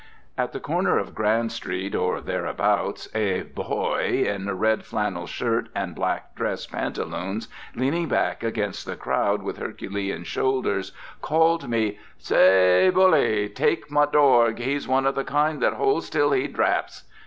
At 0.35 0.51
the 0.51 0.59
corner 0.59 0.97
of 0.97 1.13
Grand 1.13 1.51
Street, 1.51 1.93
or 1.93 2.21
thereabouts, 2.21 3.07
a 3.13 3.43
"bhoy" 3.43 4.25
in 4.27 4.49
red 4.57 4.83
flannel 4.83 5.27
shirt 5.27 5.69
and 5.75 5.93
black 5.93 6.33
dress 6.35 6.65
pantaloons, 6.65 7.47
leaning 7.75 8.07
back 8.07 8.41
against 8.41 8.87
the 8.87 8.95
crowd 8.95 9.43
with 9.43 9.57
Herculean 9.57 10.23
shoulders, 10.23 10.91
called 11.21 11.69
me, 11.69 11.99
"Saäy, 12.19 12.91
bully! 12.91 13.47
take 13.47 13.91
my 13.91 14.07
dorg! 14.07 14.57
he's 14.57 14.87
one 14.87 15.05
of 15.05 15.13
the 15.13 15.23
kind 15.23 15.61
that 15.61 15.73
holds 15.73 16.09
till 16.09 16.31
he 16.31 16.47
draps." 16.47 17.03